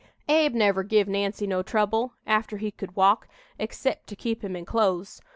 [0.27, 3.27] "Abe never give Nancy no trouble after he could walk
[3.59, 5.21] excep' to keep him in clothes.